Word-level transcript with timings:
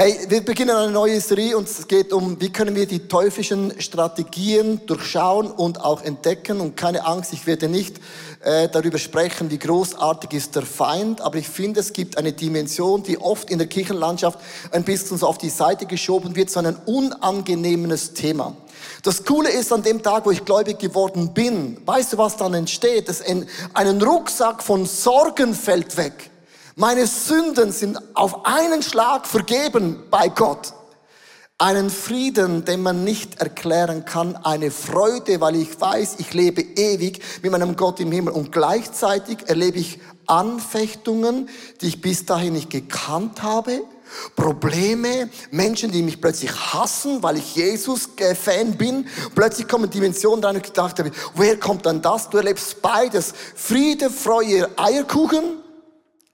Hey, 0.00 0.16
wir 0.28 0.44
beginnen 0.44 0.76
eine 0.76 0.92
neue 0.92 1.20
Serie 1.20 1.58
und 1.58 1.66
es 1.66 1.88
geht 1.88 2.12
um, 2.12 2.40
wie 2.40 2.52
können 2.52 2.76
wir 2.76 2.86
die 2.86 3.08
teuflischen 3.08 3.80
Strategien 3.80 4.80
durchschauen 4.86 5.50
und 5.50 5.80
auch 5.80 6.04
entdecken. 6.04 6.60
Und 6.60 6.76
keine 6.76 7.04
Angst, 7.04 7.32
ich 7.32 7.48
werde 7.48 7.68
nicht 7.68 7.96
äh, 8.44 8.68
darüber 8.68 8.98
sprechen, 8.98 9.50
wie 9.50 9.58
großartig 9.58 10.34
ist 10.34 10.54
der 10.54 10.62
Feind, 10.62 11.20
aber 11.20 11.38
ich 11.38 11.48
finde, 11.48 11.80
es 11.80 11.92
gibt 11.92 12.16
eine 12.16 12.32
Dimension, 12.32 13.02
die 13.02 13.18
oft 13.18 13.50
in 13.50 13.58
der 13.58 13.66
Kirchenlandschaft 13.66 14.38
ein 14.70 14.84
bisschen 14.84 15.18
so 15.18 15.26
auf 15.26 15.38
die 15.38 15.50
Seite 15.50 15.84
geschoben 15.84 16.36
wird, 16.36 16.48
so 16.50 16.60
ein 16.60 16.76
unangenehmes 16.86 18.14
Thema. 18.14 18.56
Das 19.02 19.24
Coole 19.24 19.50
ist 19.50 19.72
an 19.72 19.82
dem 19.82 20.00
Tag, 20.00 20.26
wo 20.26 20.30
ich 20.30 20.44
gläubig 20.44 20.78
geworden 20.78 21.34
bin, 21.34 21.76
weißt 21.84 22.12
du, 22.12 22.18
was 22.18 22.36
dann 22.36 22.54
entsteht? 22.54 23.10
Ein, 23.26 23.48
einen 23.74 24.00
Rucksack 24.00 24.62
von 24.62 24.86
Sorgen 24.86 25.54
fällt 25.54 25.96
weg. 25.96 26.30
Meine 26.80 27.08
Sünden 27.08 27.72
sind 27.72 27.98
auf 28.14 28.46
einen 28.46 28.84
Schlag 28.84 29.26
vergeben 29.26 30.04
bei 30.12 30.28
Gott. 30.28 30.74
Einen 31.58 31.90
Frieden, 31.90 32.64
den 32.64 32.84
man 32.84 33.02
nicht 33.02 33.40
erklären 33.40 34.04
kann, 34.04 34.36
eine 34.36 34.70
Freude, 34.70 35.40
weil 35.40 35.56
ich 35.56 35.80
weiß, 35.80 36.18
ich 36.18 36.34
lebe 36.34 36.60
ewig 36.60 37.20
mit 37.42 37.50
meinem 37.50 37.74
Gott 37.74 37.98
im 37.98 38.12
Himmel. 38.12 38.32
Und 38.32 38.52
gleichzeitig 38.52 39.38
erlebe 39.46 39.80
ich 39.80 39.98
Anfechtungen, 40.26 41.48
die 41.80 41.88
ich 41.88 42.00
bis 42.00 42.26
dahin 42.26 42.52
nicht 42.52 42.70
gekannt 42.70 43.42
habe. 43.42 43.80
Probleme, 44.36 45.30
Menschen, 45.50 45.90
die 45.90 46.02
mich 46.02 46.20
plötzlich 46.20 46.52
hassen, 46.52 47.24
weil 47.24 47.38
ich 47.38 47.56
Jesus-Fan 47.56 48.76
bin. 48.76 49.08
Plötzlich 49.34 49.66
kommen 49.66 49.90
Dimensionen 49.90 50.44
rein 50.44 50.54
und 50.54 50.64
ich 50.64 50.72
dachte, 50.72 51.10
woher 51.34 51.58
kommt 51.58 51.86
dann 51.86 52.00
das? 52.02 52.30
Du 52.30 52.36
erlebst 52.36 52.80
beides. 52.80 53.34
Friede, 53.56 54.10
Freude, 54.10 54.70
Eierkuchen 54.76 55.64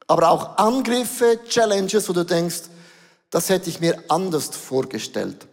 aber 0.06 0.30
auch 0.30 0.58
Angriffe, 0.58 1.40
Challenges, 1.48 2.08
wo 2.08 2.12
du 2.12 2.24
denkst, 2.24 2.62
das 3.30 3.48
hätte 3.48 3.68
ich 3.68 3.80
mir 3.80 3.98
anders 4.08 4.46
vorgestellt. 4.48 5.46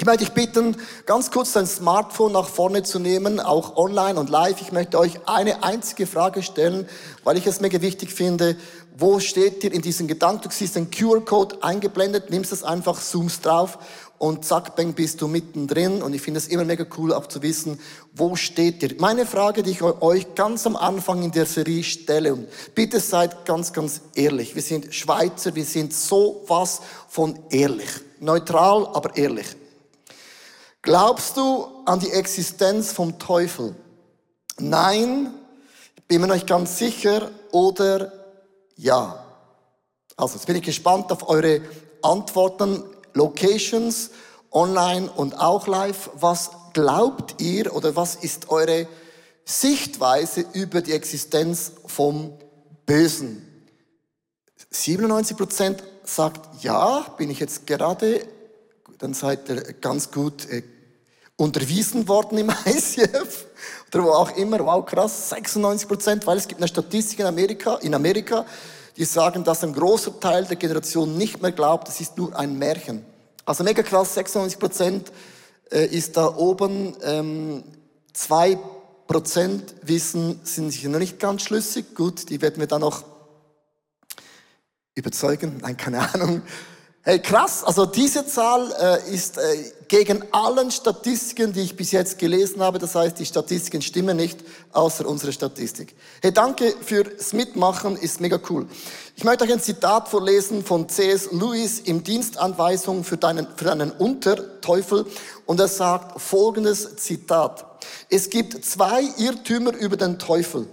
Ich 0.00 0.06
möchte 0.06 0.26
dich 0.26 0.32
bitten, 0.32 0.76
ganz 1.06 1.32
kurz 1.32 1.54
dein 1.54 1.66
Smartphone 1.66 2.30
nach 2.30 2.48
vorne 2.48 2.84
zu 2.84 3.00
nehmen, 3.00 3.40
auch 3.40 3.76
online 3.76 4.20
und 4.20 4.30
live. 4.30 4.60
Ich 4.60 4.70
möchte 4.70 4.96
euch 4.96 5.18
eine 5.26 5.64
einzige 5.64 6.06
Frage 6.06 6.44
stellen, 6.44 6.88
weil 7.24 7.36
ich 7.36 7.48
es 7.48 7.60
mega 7.60 7.80
wichtig 7.80 8.12
finde. 8.12 8.56
Wo 8.96 9.18
steht 9.18 9.64
ihr 9.64 9.72
in 9.72 9.82
diesem 9.82 10.06
Gedanken? 10.06 10.44
Du 10.44 10.50
siehst 10.54 10.76
den 10.76 10.92
QR-Code 10.92 11.64
eingeblendet, 11.64 12.30
nimmst 12.30 12.52
es 12.52 12.62
einfach, 12.62 13.00
zoomst 13.00 13.44
drauf 13.44 13.78
und 14.18 14.44
zack, 14.44 14.76
bang, 14.76 14.92
bist 14.92 15.20
du 15.20 15.26
mittendrin. 15.26 16.00
Und 16.00 16.14
ich 16.14 16.22
finde 16.22 16.38
es 16.38 16.46
immer 16.46 16.64
mega 16.64 16.86
cool, 16.96 17.12
auch 17.12 17.26
zu 17.26 17.42
wissen, 17.42 17.80
wo 18.14 18.36
steht 18.36 18.80
ihr. 18.84 18.94
Meine 19.00 19.26
Frage, 19.26 19.64
die 19.64 19.72
ich 19.72 19.82
euch 19.82 20.32
ganz 20.36 20.64
am 20.64 20.76
Anfang 20.76 21.24
in 21.24 21.32
der 21.32 21.46
Serie 21.46 21.82
stelle, 21.82 22.34
und 22.34 22.46
bitte 22.76 23.00
seid 23.00 23.44
ganz, 23.44 23.72
ganz 23.72 24.00
ehrlich. 24.14 24.54
Wir 24.54 24.62
sind 24.62 24.94
Schweizer, 24.94 25.56
wir 25.56 25.64
sind 25.64 25.92
so 25.92 26.44
was 26.46 26.82
von 27.08 27.36
ehrlich. 27.50 27.90
Neutral, 28.20 28.86
aber 28.92 29.16
ehrlich. 29.16 29.56
Glaubst 30.82 31.36
du 31.36 31.66
an 31.86 32.00
die 32.00 32.10
Existenz 32.10 32.92
vom 32.92 33.18
Teufel? 33.18 33.74
Nein, 34.58 35.32
bin 36.06 36.20
mir 36.20 36.28
nicht 36.28 36.46
ganz 36.46 36.78
sicher 36.78 37.30
oder 37.52 38.12
ja. 38.76 39.24
Also, 40.16 40.34
jetzt 40.36 40.46
bin 40.46 40.56
ich 40.56 40.62
gespannt 40.62 41.12
auf 41.12 41.28
eure 41.28 41.60
Antworten. 42.02 42.82
Locations, 43.14 44.10
online 44.50 45.10
und 45.10 45.38
auch 45.38 45.66
live. 45.66 46.10
Was 46.14 46.50
glaubt 46.72 47.40
ihr 47.40 47.74
oder 47.74 47.96
was 47.96 48.14
ist 48.14 48.50
eure 48.50 48.86
Sichtweise 49.44 50.44
über 50.52 50.80
die 50.80 50.92
Existenz 50.92 51.72
vom 51.86 52.32
Bösen? 52.86 53.44
97 54.70 55.36
Prozent 55.36 55.82
sagt 56.04 56.62
ja, 56.62 57.00
bin 57.16 57.30
ich 57.30 57.40
jetzt 57.40 57.66
gerade, 57.66 58.26
dann 58.98 59.14
seid 59.14 59.48
ihr 59.48 59.62
ganz 59.74 60.10
gut 60.10 60.48
äh, 60.50 60.62
unterwiesen 61.36 62.08
worden 62.08 62.38
im 62.38 62.50
ICF 62.66 63.46
oder 63.88 64.04
wo 64.04 64.10
auch 64.10 64.36
immer. 64.36 64.58
Wow, 64.60 64.84
krass, 64.84 65.30
96 65.30 65.88
Prozent, 65.88 66.26
weil 66.26 66.36
es 66.36 66.48
gibt 66.48 66.60
eine 66.60 66.68
Statistik 66.68 67.20
in 67.20 67.26
Amerika, 67.26 67.76
in 67.76 67.94
Amerika, 67.94 68.44
die 68.96 69.04
sagen, 69.04 69.44
dass 69.44 69.62
ein 69.62 69.72
großer 69.72 70.18
Teil 70.18 70.44
der 70.44 70.56
Generation 70.56 71.16
nicht 71.16 71.40
mehr 71.40 71.52
glaubt, 71.52 71.88
es 71.88 72.00
ist 72.00 72.18
nur 72.18 72.36
ein 72.36 72.58
Märchen. 72.58 73.04
Also 73.44 73.64
mega 73.64 73.82
krass, 73.82 74.14
96 74.14 74.58
Prozent 74.58 75.12
äh, 75.70 75.86
ist 75.86 76.16
da 76.16 76.36
oben. 76.36 76.96
Ähm, 77.02 77.64
zwei 78.12 78.58
Prozent 79.06 79.74
wissen, 79.82 80.40
sind 80.42 80.70
sich 80.70 80.84
noch 80.84 80.98
nicht 80.98 81.18
ganz 81.18 81.42
schlüssig. 81.42 81.94
Gut, 81.94 82.28
die 82.28 82.42
werden 82.42 82.58
wir 82.58 82.66
dann 82.66 82.80
noch 82.80 83.04
überzeugen. 84.94 85.58
Nein, 85.62 85.76
keine 85.76 86.00
Ahnung. 86.14 86.42
Hey, 87.08 87.20
krass, 87.20 87.64
also 87.64 87.86
diese 87.86 88.26
Zahl 88.26 88.70
äh, 88.78 89.14
ist 89.14 89.38
äh, 89.38 89.40
gegen 89.88 90.22
allen 90.30 90.70
Statistiken, 90.70 91.54
die 91.54 91.62
ich 91.62 91.74
bis 91.74 91.90
jetzt 91.92 92.18
gelesen 92.18 92.60
habe. 92.60 92.78
Das 92.78 92.94
heißt, 92.94 93.18
die 93.18 93.24
Statistiken 93.24 93.80
stimmen 93.80 94.18
nicht, 94.18 94.40
außer 94.74 95.08
unsere 95.08 95.32
Statistik. 95.32 95.96
Hey, 96.20 96.34
danke 96.34 96.74
fürs 96.84 97.32
Mitmachen, 97.32 97.96
ist 97.96 98.20
mega 98.20 98.38
cool. 98.50 98.66
Ich 99.16 99.24
möchte 99.24 99.44
euch 99.44 99.52
ein 99.54 99.62
Zitat 99.62 100.10
vorlesen 100.10 100.62
von 100.62 100.86
C.S. 100.86 101.30
Lewis 101.32 101.80
im 101.80 102.04
Dienstanweisung 102.04 103.04
für 103.04 103.16
deinen, 103.16 103.46
für 103.56 103.64
deinen 103.64 103.90
Unterteufel. 103.90 105.06
Und 105.46 105.60
er 105.60 105.68
sagt 105.68 106.20
folgendes 106.20 106.96
Zitat. 106.96 107.86
Es 108.10 108.28
gibt 108.28 108.62
zwei 108.66 109.00
Irrtümer 109.16 109.74
über 109.74 109.96
den 109.96 110.18
Teufel, 110.18 110.68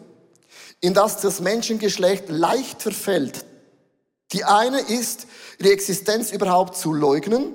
in 0.82 0.94
das 0.94 1.22
das 1.22 1.40
Menschengeschlecht 1.40 2.28
leicht 2.28 2.82
verfällt. 2.82 3.46
Die 4.36 4.44
eine 4.44 4.82
ist, 4.82 5.28
die 5.62 5.72
Existenz 5.72 6.34
überhaupt 6.34 6.76
zu 6.76 6.92
leugnen. 6.92 7.54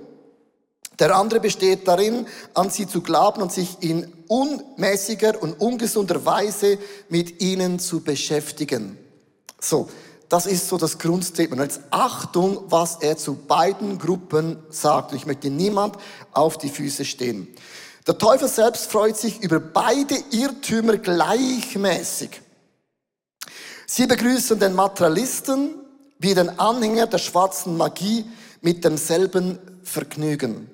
Der 0.98 1.14
andere 1.14 1.38
besteht 1.38 1.86
darin, 1.86 2.26
an 2.54 2.70
sie 2.70 2.86
zu 2.86 3.02
glauben 3.02 3.42
und 3.42 3.52
sich 3.52 3.82
in 3.82 4.10
unmäßiger 4.28 5.42
und 5.42 5.60
ungesunder 5.60 6.24
Weise 6.24 6.78
mit 7.10 7.42
ihnen 7.42 7.80
zu 7.80 8.00
beschäftigen. 8.00 8.96
So, 9.60 9.90
das 10.30 10.46
ist 10.46 10.70
so 10.70 10.78
das 10.78 10.98
Grundstatement. 10.98 11.60
Jetzt 11.60 11.82
Achtung, 11.90 12.64
was 12.68 12.96
er 13.02 13.18
zu 13.18 13.34
beiden 13.34 13.98
Gruppen 13.98 14.56
sagt. 14.70 15.12
ich 15.12 15.26
möchte 15.26 15.50
niemand 15.50 15.96
auf 16.32 16.56
die 16.56 16.70
Füße 16.70 17.04
stehen. 17.04 17.46
Der 18.06 18.16
Teufel 18.16 18.48
selbst 18.48 18.90
freut 18.90 19.18
sich 19.18 19.42
über 19.42 19.60
beide 19.60 20.16
Irrtümer 20.30 20.96
gleichmäßig. 20.96 22.40
Sie 23.86 24.06
begrüßen 24.06 24.58
den 24.58 24.74
Materialisten 24.74 25.79
wie 26.20 26.34
den 26.34 26.60
Anhänger 26.60 27.06
der 27.06 27.18
schwarzen 27.18 27.76
Magie 27.76 28.24
mit 28.60 28.84
demselben 28.84 29.58
Vergnügen. 29.82 30.70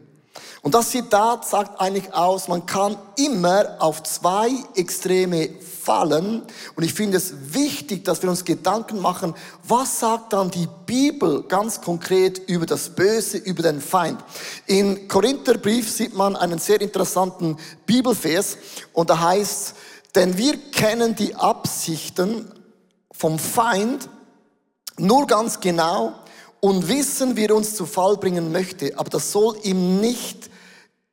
Und 0.60 0.74
das 0.74 0.90
Zitat 0.90 1.46
sagt 1.46 1.80
eigentlich 1.80 2.12
aus, 2.12 2.48
man 2.48 2.66
kann 2.66 2.98
immer 3.16 3.76
auf 3.78 4.02
zwei 4.02 4.50
Extreme 4.74 5.50
fallen. 5.60 6.42
Und 6.74 6.82
ich 6.82 6.92
finde 6.92 7.18
es 7.18 7.32
wichtig, 7.54 8.04
dass 8.04 8.20
wir 8.22 8.28
uns 8.28 8.44
Gedanken 8.44 9.00
machen, 9.00 9.34
was 9.62 10.00
sagt 10.00 10.32
dann 10.32 10.50
die 10.50 10.66
Bibel 10.84 11.44
ganz 11.44 11.80
konkret 11.80 12.40
über 12.48 12.66
das 12.66 12.90
Böse, 12.90 13.38
über 13.38 13.62
den 13.62 13.80
Feind. 13.80 14.18
In 14.66 15.06
Korintherbrief 15.06 15.88
sieht 15.88 16.16
man 16.16 16.34
einen 16.34 16.58
sehr 16.58 16.80
interessanten 16.80 17.56
Bibelvers 17.86 18.56
und 18.92 19.08
da 19.08 19.20
heißt, 19.20 19.74
denn 20.16 20.36
wir 20.36 20.56
kennen 20.72 21.14
die 21.14 21.36
Absichten 21.36 22.50
vom 23.12 23.38
Feind 23.38 24.08
nur 24.98 25.26
ganz 25.26 25.60
genau 25.60 26.14
und 26.60 26.88
wissen, 26.88 27.36
wie 27.36 27.44
er 27.44 27.54
uns 27.54 27.74
zu 27.74 27.86
Fall 27.86 28.16
bringen 28.16 28.52
möchte. 28.52 28.98
Aber 28.98 29.10
das 29.10 29.32
soll 29.32 29.56
ihm 29.62 30.00
nicht 30.00 30.50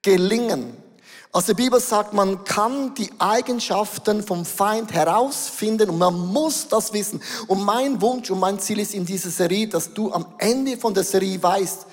gelingen. 0.02 0.78
Also 1.32 1.54
die 1.54 1.64
Bibel 1.64 1.80
sagt, 1.80 2.14
man 2.14 2.44
kann 2.44 2.94
die 2.94 3.10
Eigenschaften 3.18 4.22
vom 4.22 4.46
Feind 4.46 4.94
herausfinden 4.94 5.90
und 5.90 5.98
man 5.98 6.16
muss 6.32 6.68
das 6.68 6.94
wissen. 6.94 7.22
Und 7.48 7.64
mein 7.64 8.00
Wunsch 8.02 8.30
und 8.30 8.40
mein 8.40 8.60
Ziel 8.60 8.80
ist 8.80 8.94
in 8.94 9.04
dieser 9.04 9.32
Serie, 9.32 9.68
dass 9.68 9.92
du 9.92 10.12
am 10.12 10.28
Ende 10.38 10.78
von 10.78 10.94
der 10.94 11.04
Serie 11.04 11.42
weißt, 11.42 11.88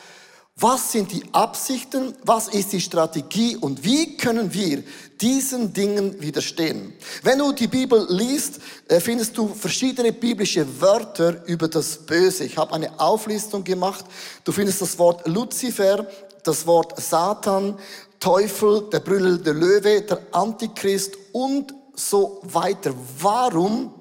was 0.60 0.92
sind 0.92 1.10
die 1.10 1.24
Absichten? 1.32 2.14
Was 2.22 2.48
ist 2.48 2.72
die 2.72 2.82
Strategie? 2.82 3.56
Und 3.56 3.82
wie 3.82 4.18
können 4.18 4.52
wir 4.52 4.84
diesen 5.18 5.72
Dingen 5.72 6.20
widerstehen? 6.20 6.92
Wenn 7.22 7.38
du 7.38 7.52
die 7.52 7.66
Bibel 7.66 8.06
liest, 8.10 8.60
äh, 8.86 9.00
findest 9.00 9.38
du 9.38 9.48
verschiedene 9.48 10.12
biblische 10.12 10.66
Wörter 10.80 11.42
über 11.46 11.66
das 11.66 11.96
Böse. 11.96 12.44
Ich 12.44 12.58
habe 12.58 12.74
eine 12.74 13.00
Auflistung 13.00 13.64
gemacht. 13.64 14.04
Du 14.44 14.52
findest 14.52 14.82
das 14.82 14.98
Wort 14.98 15.26
Luzifer, 15.26 16.06
das 16.44 16.66
Wort 16.66 17.00
Satan, 17.00 17.78
Teufel, 18.18 18.88
der 18.92 19.00
brüllende 19.00 19.52
Löwe, 19.52 20.02
der 20.02 20.20
Antichrist 20.32 21.16
und 21.32 21.74
so 21.94 22.40
weiter. 22.42 22.92
Warum 23.18 23.94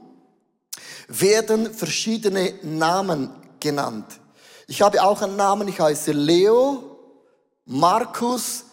werden 1.08 1.74
verschiedene 1.74 2.54
Namen 2.64 3.30
genannt? 3.62 4.20
Ich 4.70 4.84
habe 4.84 5.02
auch 5.02 5.24
einen 5.24 5.36
Namen, 5.36 5.68
ich 5.68 5.80
heiße 5.80 6.12
Leo 6.12 6.84
Markus 7.66 8.66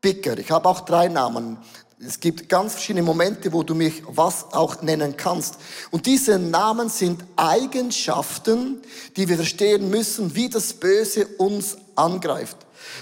Bicker. 0.00 0.36
Ich 0.36 0.50
habe 0.50 0.68
auch 0.68 0.80
drei 0.80 1.06
Namen. 1.06 1.58
Es 2.04 2.18
gibt 2.18 2.48
ganz 2.48 2.72
verschiedene 2.72 3.04
Momente, 3.04 3.52
wo 3.52 3.62
du 3.62 3.76
mich 3.76 4.02
was 4.08 4.52
auch 4.52 4.82
nennen 4.82 5.16
kannst. 5.16 5.58
Und 5.92 6.06
diese 6.06 6.40
Namen 6.40 6.88
sind 6.88 7.22
Eigenschaften, 7.36 8.82
die 9.16 9.28
wir 9.28 9.36
verstehen 9.36 9.90
müssen, 9.90 10.34
wie 10.34 10.48
das 10.48 10.72
Böse 10.72 11.28
uns 11.38 11.78
angreift. 11.94 12.56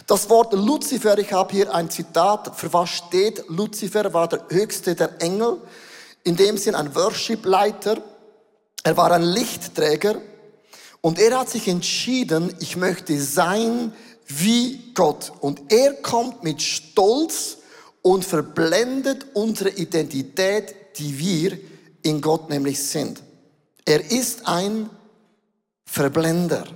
Das 0.06 0.28
Wort 0.28 0.52
Luzifer, 0.52 1.16
ich 1.16 1.32
habe 1.32 1.54
hier 1.54 1.74
ein 1.74 1.88
Zitat, 1.88 2.54
für 2.54 2.70
was 2.74 2.90
steht 2.90 3.48
Luzifer, 3.48 4.12
war 4.12 4.28
der 4.28 4.44
höchste 4.50 4.94
der 4.94 5.22
Engel, 5.22 5.56
in 6.22 6.36
dem 6.36 6.58
Sinn 6.58 6.74
ein 6.74 6.94
Worship-Leiter, 6.94 7.96
er 8.84 8.96
war 8.98 9.10
ein 9.10 9.22
Lichtträger 9.22 10.16
und 11.02 11.18
er 11.18 11.38
hat 11.38 11.50
sich 11.50 11.68
entschieden, 11.68 12.54
ich 12.60 12.76
möchte 12.76 13.20
sein 13.20 13.92
wie 14.26 14.92
Gott. 14.94 15.32
Und 15.40 15.60
er 15.70 15.94
kommt 15.94 16.42
mit 16.44 16.62
Stolz 16.62 17.58
und 18.00 18.24
verblendet 18.24 19.26
unsere 19.34 19.70
Identität, 19.70 20.74
die 20.96 21.18
wir 21.18 21.58
in 22.02 22.20
Gott 22.20 22.48
nämlich 22.48 22.80
sind. 22.82 23.20
Er 23.84 24.10
ist 24.10 24.46
ein 24.46 24.88
Verblender. 25.84 26.66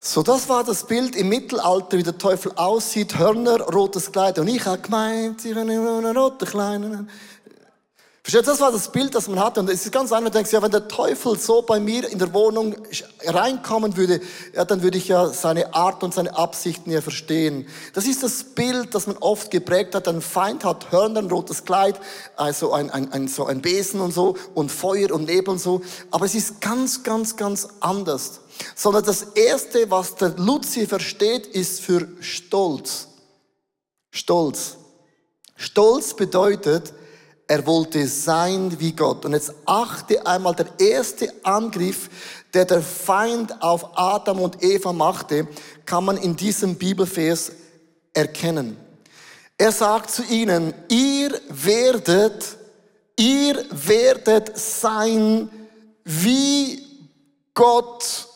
So, 0.00 0.22
das 0.22 0.48
war 0.48 0.64
das 0.64 0.86
Bild 0.86 1.14
im 1.14 1.28
Mittelalter, 1.28 1.98
wie 1.98 2.02
der 2.02 2.16
Teufel 2.16 2.50
aussieht. 2.56 3.18
Hörner, 3.18 3.60
rotes 3.60 4.10
Kleid. 4.10 4.38
Und 4.38 4.48
ich 4.48 4.64
habe 4.64 4.80
gemeint, 4.80 5.42
sie 5.42 5.54
haben 5.54 5.68
einen 5.68 6.16
roten 6.16 6.46
kleinen. 6.46 7.10
Versteht, 8.26 8.48
das 8.48 8.58
war 8.58 8.72
das 8.72 8.90
Bild, 8.90 9.14
das 9.14 9.28
man 9.28 9.38
hatte. 9.38 9.60
Und 9.60 9.70
es 9.70 9.84
ist 9.84 9.92
ganz 9.92 10.10
einfach, 10.10 10.32
du 10.32 10.36
denkst, 10.36 10.50
ja, 10.50 10.60
wenn 10.60 10.72
der 10.72 10.88
Teufel 10.88 11.38
so 11.38 11.62
bei 11.62 11.78
mir 11.78 12.10
in 12.10 12.18
der 12.18 12.34
Wohnung 12.34 12.74
reinkommen 13.24 13.96
würde, 13.96 14.20
ja, 14.52 14.64
dann 14.64 14.82
würde 14.82 14.98
ich 14.98 15.06
ja 15.06 15.28
seine 15.28 15.72
Art 15.74 16.02
und 16.02 16.12
seine 16.12 16.36
Absichten 16.36 16.90
ja 16.90 17.00
verstehen. 17.00 17.68
Das 17.92 18.04
ist 18.04 18.24
das 18.24 18.42
Bild, 18.42 18.96
das 18.96 19.06
man 19.06 19.16
oft 19.18 19.52
geprägt 19.52 19.94
hat. 19.94 20.08
Ein 20.08 20.22
Feind 20.22 20.64
hat 20.64 20.90
Hörner, 20.90 21.20
ein 21.20 21.30
rotes 21.30 21.64
Kleid, 21.64 22.00
also 22.34 22.72
ein, 22.72 22.90
ein, 22.90 23.12
ein, 23.12 23.28
so 23.28 23.46
ein 23.46 23.62
Besen 23.62 24.00
und 24.00 24.12
so, 24.12 24.36
und 24.54 24.72
Feuer 24.72 25.12
und 25.12 25.26
Nebel 25.26 25.50
und 25.50 25.60
so. 25.60 25.82
Aber 26.10 26.24
es 26.24 26.34
ist 26.34 26.60
ganz, 26.60 27.04
ganz, 27.04 27.36
ganz 27.36 27.68
anders. 27.78 28.40
Sondern 28.74 29.04
das 29.04 29.22
Erste, 29.36 29.88
was 29.88 30.16
der 30.16 30.30
Luzifer 30.30 30.88
versteht, 30.88 31.46
ist 31.46 31.80
für 31.80 32.08
Stolz. 32.18 33.06
Stolz. 34.10 34.78
Stolz 35.54 36.14
bedeutet, 36.14 36.92
er 37.48 37.64
wollte 37.66 38.06
sein 38.08 38.74
wie 38.78 38.92
Gott. 38.92 39.24
Und 39.24 39.32
jetzt 39.32 39.52
achte 39.66 40.26
einmal, 40.26 40.54
der 40.54 40.66
erste 40.78 41.32
Angriff, 41.44 42.10
der 42.52 42.64
der 42.64 42.82
Feind 42.82 43.62
auf 43.62 43.96
Adam 43.96 44.40
und 44.40 44.62
Eva 44.62 44.92
machte, 44.92 45.46
kann 45.84 46.04
man 46.04 46.16
in 46.16 46.34
diesem 46.34 46.74
Bibelvers 46.74 47.52
erkennen. 48.12 48.76
Er 49.58 49.72
sagt 49.72 50.10
zu 50.10 50.24
ihnen, 50.24 50.74
ihr 50.88 51.40
werdet, 51.48 52.56
ihr 53.16 53.64
werdet 53.70 54.58
sein 54.58 55.48
wie 56.04 56.82
Gott. 57.54 58.28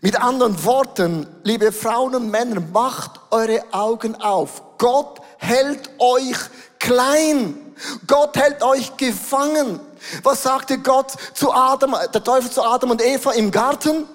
Mit 0.00 0.20
anderen 0.22 0.62
Worten, 0.64 1.26
liebe 1.42 1.72
Frauen 1.72 2.14
und 2.14 2.30
Männer, 2.30 2.60
macht 2.60 3.18
eure 3.30 3.64
Augen 3.72 4.14
auf. 4.16 4.62
Gott 4.78 5.20
hält 5.38 5.90
euch 5.98 6.36
klein. 6.78 7.67
Gott 8.06 8.36
hält 8.36 8.62
euch 8.62 8.96
gefangen. 8.96 9.80
Was 10.22 10.42
sagte 10.42 10.78
Gott 10.78 11.12
zu 11.34 11.52
Adam, 11.52 11.96
der 12.12 12.22
Teufel 12.22 12.50
zu 12.50 12.62
Adam 12.62 12.90
und 12.90 13.02
Eva 13.02 13.32
im 13.32 13.50
Garten? 13.50 14.08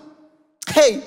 Hey, 0.68 1.02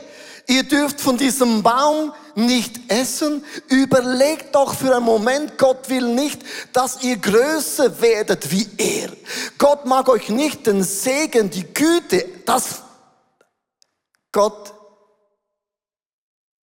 ihr 0.46 0.62
dürft 0.62 1.00
von 1.00 1.16
diesem 1.16 1.62
Baum 1.62 2.12
nicht 2.34 2.92
essen. 2.92 3.44
Überlegt 3.68 4.54
doch 4.54 4.74
für 4.74 4.94
einen 4.94 5.04
Moment, 5.04 5.58
Gott 5.58 5.88
will 5.88 6.14
nicht, 6.14 6.42
dass 6.72 7.02
ihr 7.02 7.16
größer 7.16 8.00
werdet 8.00 8.50
wie 8.50 8.68
er. 8.76 9.10
Gott 9.58 9.86
mag 9.86 10.08
euch 10.08 10.28
nicht 10.28 10.66
den 10.66 10.82
Segen, 10.82 11.50
die 11.50 11.64
Güte, 11.64 12.28
das 12.44 12.82
Gott 14.32 14.74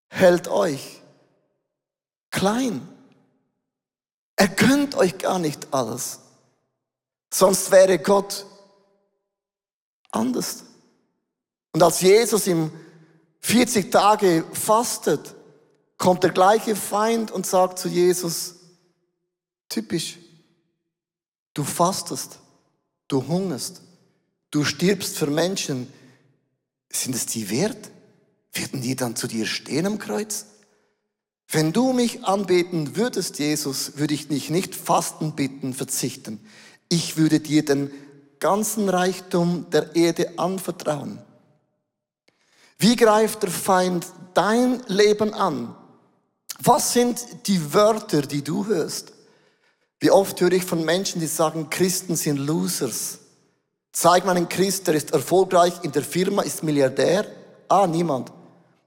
hält 0.10 0.48
euch 0.48 1.02
klein. 2.30 2.88
Er 4.44 4.50
gönnt 4.50 4.96
euch 4.96 5.18
gar 5.20 5.40
nicht 5.40 5.74
alles. 5.74 6.20
Sonst 7.34 7.72
wäre 7.72 7.98
Gott 7.98 8.46
anders. 10.12 10.66
Und 11.72 11.82
als 11.82 12.02
Jesus 12.02 12.48
im 12.48 12.70
40 13.40 13.90
Tage 13.90 14.44
fastet, 14.52 15.34
kommt 15.98 16.24
der 16.24 16.32
gleiche 16.32 16.76
Feind 16.76 17.32
und 17.32 17.48
sagt 17.48 17.80
zu 17.80 17.88
Jesus, 17.88 18.56
typisch, 19.70 20.18
du 21.54 21.64
fastest, 21.64 22.40
du 23.08 23.26
hungerst, 23.26 23.82
du 24.52 24.66
stirbst 24.66 25.18
für 25.18 25.28
Menschen. 25.28 25.88
Sind 26.92 27.16
es 27.16 27.28
die 27.28 27.50
wert? 27.50 27.92
Werden 28.52 28.82
die 28.82 28.98
dann 28.98 29.16
zu 29.16 29.28
dir 29.28 29.46
stehen 29.46 29.86
am 29.86 30.00
Kreuz? 30.00 30.48
Wenn 31.54 31.72
du 31.72 31.94
mich 31.94 32.24
anbeten 32.24 32.96
würdest, 32.96 33.38
Jesus, 33.38 33.98
würde 33.98 34.16
ich 34.16 34.28
dich 34.28 34.50
nicht 34.50 34.74
fasten 34.74 35.34
bitten, 35.34 35.76
verzichten. 35.76 36.44
Ich 36.90 37.16
würde 37.16 37.40
dir 37.40 37.64
den 37.64 37.92
ganzen 38.40 38.90
Reichtum 38.90 39.68
der 39.72 39.96
Erde 39.96 40.34
anvertrauen. 40.38 41.20
Wie 42.80 42.96
greift 42.96 43.44
der 43.44 43.52
Feind 43.52 44.08
dein 44.34 44.82
Leben 44.88 45.36
an? 45.36 45.76
Was 46.58 46.94
sind 46.94 47.24
die 47.46 47.72
Wörter, 47.72 48.24
die 48.24 48.44
du 48.44 48.66
hörst? 48.66 49.14
Wie 50.00 50.10
oft 50.10 50.42
höre 50.42 50.54
ich 50.54 50.66
von 50.66 50.84
Menschen, 50.84 51.22
die 51.22 51.28
sagen, 51.28 51.70
Christen 51.70 52.16
sind 52.16 52.38
Losers. 52.38 53.20
Zeig 53.92 54.26
mir 54.26 54.32
einen 54.32 54.50
Christ, 54.50 54.88
der 54.88 54.96
ist 54.96 55.12
erfolgreich 55.12 55.74
in 55.84 55.92
der 55.92 56.04
Firma, 56.04 56.42
ist 56.42 56.64
Milliardär. 56.64 57.28
Ah, 57.70 57.86
niemand. 57.86 58.32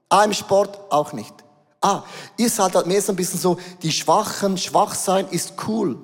Ah, 0.09 0.25
im 0.25 0.33
Sport 0.33 0.91
auch 0.91 1.13
nicht. 1.13 1.46
Ah, 1.81 2.03
ihr 2.37 2.49
seid 2.49 2.75
halt 2.75 2.87
mehr 2.87 3.01
so 3.01 3.13
ein 3.13 3.15
bisschen 3.15 3.39
so, 3.39 3.57
die 3.81 3.91
Schwachen, 3.91 4.57
schwach 4.57 4.95
sein 4.95 5.27
ist 5.29 5.53
cool. 5.67 5.97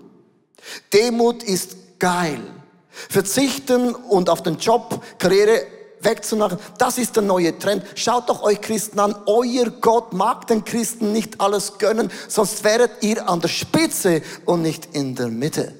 Demut 0.93 1.43
ist 1.43 1.99
geil. 1.99 2.41
Verzichten 2.89 3.95
und 3.95 4.29
auf 4.29 4.43
den 4.43 4.57
Job, 4.57 5.03
Karriere 5.17 5.65
wegzumachen, 5.99 6.59
das 6.77 6.97
ist 6.97 7.15
der 7.15 7.23
neue 7.23 7.57
Trend. 7.57 7.83
Schaut 7.95 8.29
doch 8.29 8.43
euch 8.43 8.61
Christen 8.61 8.99
an, 8.99 9.15
euer 9.25 9.69
Gott 9.81 10.13
mag 10.13 10.47
den 10.47 10.63
Christen 10.63 11.11
nicht 11.11 11.41
alles 11.41 11.77
gönnen, 11.77 12.11
sonst 12.27 12.63
wäret 12.63 12.91
ihr 13.01 13.27
an 13.27 13.39
der 13.39 13.47
Spitze 13.47 14.21
und 14.45 14.61
nicht 14.61 14.93
in 14.93 15.15
der 15.15 15.29
Mitte. 15.29 15.73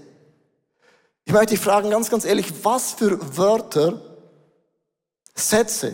Ich 1.26 1.34
möchte 1.34 1.54
dich 1.54 1.60
fragen, 1.60 1.90
ganz, 1.90 2.10
ganz 2.10 2.26
ehrlich, 2.26 2.48
was 2.64 2.94
für 2.94 3.38
Wörter, 3.38 4.02
Sätze 5.36 5.94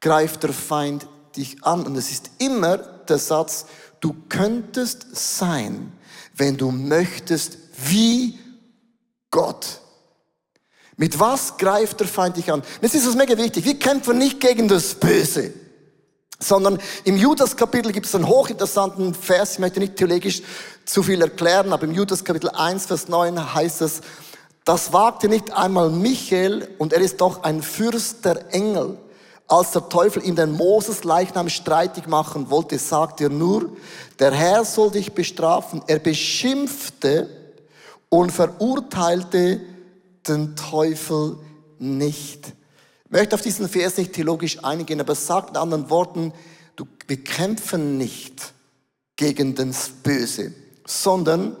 greift 0.00 0.42
der 0.42 0.52
Feind 0.52 1.06
dich 1.36 1.64
an. 1.64 1.86
Und 1.86 1.96
es 1.96 2.10
ist 2.10 2.30
immer 2.38 2.78
der 2.78 3.18
Satz, 3.18 3.66
du 4.00 4.14
könntest 4.28 5.06
sein, 5.12 5.92
wenn 6.34 6.56
du 6.56 6.70
möchtest, 6.70 7.58
wie 7.76 8.38
Gott. 9.30 9.80
Mit 10.96 11.18
was 11.18 11.56
greift 11.56 12.00
der 12.00 12.08
Feind 12.08 12.36
dich 12.36 12.52
an? 12.52 12.62
Das 12.82 12.94
ist 12.94 13.06
es 13.06 13.14
mega 13.14 13.36
wichtig. 13.36 13.64
Wir 13.64 13.78
kämpfen 13.78 14.18
nicht 14.18 14.40
gegen 14.40 14.68
das 14.68 14.94
Böse, 14.94 15.52
sondern 16.38 16.78
im 17.04 17.16
Judas 17.16 17.56
Kapitel 17.56 17.92
gibt 17.92 18.06
es 18.06 18.14
einen 18.14 18.28
hochinteressanten 18.28 19.14
Vers. 19.14 19.52
Ich 19.52 19.58
möchte 19.60 19.80
nicht 19.80 19.96
theologisch 19.96 20.42
zu 20.84 21.02
viel 21.02 21.22
erklären, 21.22 21.72
aber 21.72 21.84
im 21.84 21.94
Judas 21.94 22.24
Kapitel 22.24 22.50
1, 22.50 22.86
Vers 22.86 23.08
9 23.08 23.54
heißt 23.54 23.82
es, 23.82 24.00
das 24.64 24.92
wagte 24.92 25.28
nicht 25.28 25.52
einmal 25.52 25.90
Michael 25.90 26.68
und 26.78 26.92
er 26.92 27.00
ist 27.00 27.20
doch 27.20 27.44
ein 27.44 27.62
Fürst 27.62 28.24
der 28.24 28.52
Engel 28.52 28.98
als 29.50 29.72
der 29.72 29.88
Teufel 29.88 30.24
ihm 30.24 30.36
den 30.36 30.52
Moses 30.52 31.02
Leichnam 31.02 31.48
streitig 31.48 32.06
machen 32.06 32.50
wollte, 32.50 32.78
sagte 32.78 33.24
er 33.24 33.30
nur, 33.30 33.76
der 34.20 34.30
Herr 34.30 34.64
soll 34.64 34.92
dich 34.92 35.12
bestrafen. 35.12 35.82
Er 35.88 35.98
beschimpfte 35.98 37.28
und 38.08 38.30
verurteilte 38.30 39.60
den 40.28 40.54
Teufel 40.54 41.36
nicht. 41.80 42.52
Ich 43.06 43.10
möchte 43.10 43.34
auf 43.34 43.42
diesen 43.42 43.68
Vers 43.68 43.96
nicht 43.96 44.12
theologisch 44.12 44.62
eingehen, 44.62 45.00
aber 45.00 45.16
sagt 45.16 45.50
in 45.50 45.56
anderen 45.56 45.90
Worten, 45.90 46.32
du, 46.76 46.86
wir 47.08 47.24
kämpfen 47.24 47.98
nicht 47.98 48.52
gegen 49.16 49.56
das 49.56 49.88
Böse, 49.88 50.52
sondern 50.86 51.56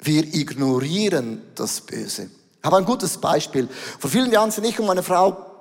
wir 0.00 0.22
ignorieren 0.34 1.40
das 1.54 1.80
Böse. 1.80 2.28
Ich 2.58 2.64
habe 2.64 2.76
ein 2.76 2.84
gutes 2.84 3.16
Beispiel. 3.16 3.68
Vor 3.98 4.10
vielen 4.10 4.30
Jahren 4.30 4.50
sind 4.50 4.64
ich 4.66 4.78
und 4.78 4.86
meine 4.86 5.02
Frau 5.02 5.55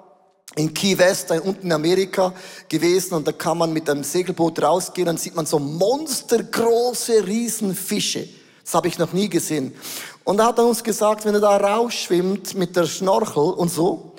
in 0.55 0.73
Key 0.73 0.97
West, 0.97 1.31
unten 1.31 1.67
in 1.67 1.71
Amerika 1.73 2.33
gewesen 2.69 3.13
und 3.15 3.27
da 3.27 3.31
kann 3.31 3.57
man 3.57 3.73
mit 3.73 3.89
einem 3.89 4.03
Segelboot 4.03 4.61
rausgehen 4.61 5.09
und 5.09 5.19
sieht 5.19 5.35
man 5.35 5.45
so 5.45 5.59
monstergroße 5.59 7.25
Riesenfische. 7.27 8.27
Das 8.63 8.73
habe 8.73 8.87
ich 8.87 8.97
noch 8.97 9.13
nie 9.13 9.29
gesehen. 9.29 9.75
Und 10.23 10.37
da 10.37 10.47
hat 10.47 10.57
er 10.57 10.65
uns 10.65 10.83
gesagt, 10.83 11.25
wenn 11.25 11.35
er 11.35 11.41
da 11.41 11.57
rausschwimmt 11.57 12.55
mit 12.55 12.75
der 12.75 12.85
Schnorchel 12.85 13.53
und 13.53 13.69
so 13.69 14.13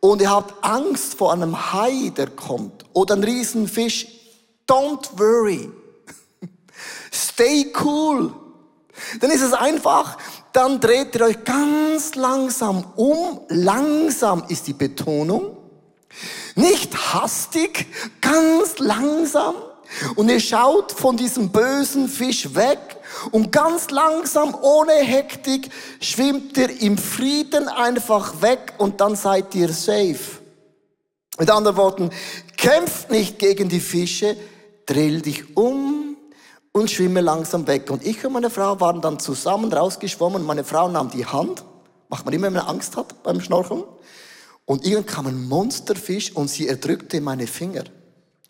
und 0.00 0.20
ihr 0.20 0.30
habt 0.30 0.64
Angst 0.64 1.14
vor 1.14 1.32
einem 1.32 1.72
Hai, 1.72 2.10
der 2.16 2.28
kommt 2.28 2.84
oder 2.94 3.14
einem 3.14 3.24
Riesenfisch, 3.24 4.08
don't 4.66 5.08
worry. 5.16 5.70
Stay 7.12 7.72
cool. 7.84 8.32
Dann 9.20 9.30
ist 9.30 9.42
es 9.42 9.52
einfach, 9.52 10.18
dann 10.52 10.80
dreht 10.80 11.14
ihr 11.14 11.22
euch 11.22 11.44
ganz 11.44 12.14
langsam 12.14 12.84
um. 12.96 13.40
Langsam 13.48 14.44
ist 14.48 14.66
die 14.66 14.72
Betonung. 14.72 15.56
Nicht 16.54 17.14
hastig, 17.14 17.86
ganz 18.20 18.78
langsam. 18.78 19.54
Und 20.16 20.30
ihr 20.30 20.40
schaut 20.40 20.92
von 20.92 21.16
diesem 21.16 21.50
bösen 21.50 22.08
Fisch 22.08 22.54
weg 22.54 22.96
und 23.30 23.52
ganz 23.52 23.90
langsam, 23.90 24.56
ohne 24.60 24.92
Hektik, 24.92 25.70
schwimmt 26.00 26.56
ihr 26.56 26.80
im 26.80 26.96
Frieden 26.96 27.68
einfach 27.68 28.40
weg 28.40 28.74
und 28.78 29.00
dann 29.00 29.16
seid 29.16 29.54
ihr 29.54 29.68
safe. 29.68 30.40
Mit 31.38 31.50
anderen 31.50 31.76
Worten, 31.76 32.10
kämpft 32.56 33.10
nicht 33.10 33.38
gegen 33.38 33.68
die 33.68 33.80
Fische, 33.80 34.36
drill 34.86 35.20
dich 35.20 35.56
um 35.56 36.16
und 36.72 36.90
schwimme 36.90 37.20
langsam 37.20 37.66
weg. 37.66 37.90
Und 37.90 38.04
ich 38.06 38.24
und 38.24 38.32
meine 38.32 38.50
Frau 38.50 38.80
waren 38.80 39.00
dann 39.00 39.18
zusammen 39.18 39.72
rausgeschwommen. 39.72 40.44
Meine 40.44 40.64
Frau 40.64 40.88
nahm 40.88 41.10
die 41.10 41.26
Hand, 41.26 41.64
macht 42.08 42.24
man 42.24 42.34
immer, 42.34 42.46
wenn 42.46 42.54
man 42.54 42.66
Angst 42.66 42.96
hat 42.96 43.22
beim 43.22 43.40
Schnorcheln. 43.40 43.84
Und 44.64 44.84
irgendwann 44.84 45.06
kam 45.06 45.26
ein 45.26 45.48
Monsterfisch 45.48 46.32
und 46.32 46.48
sie 46.48 46.68
erdrückte 46.68 47.20
meine 47.20 47.46
Finger. 47.46 47.84